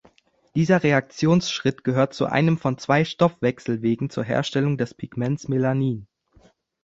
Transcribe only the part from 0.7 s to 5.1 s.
Reaktionsschritt gehört zu einem von zwei Stoffwechselwegen zur Herstellung des